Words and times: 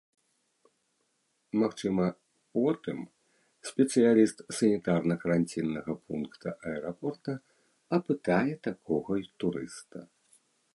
Магчыма, 1.63 2.05
потым 2.57 2.99
спецыяліст 3.69 4.37
санітарна-каранціннага 4.61 5.91
пункта 6.05 6.49
аэрапорта 6.73 7.31
апытае 8.01 8.53
такога 8.69 9.13
турыста. 9.45 9.97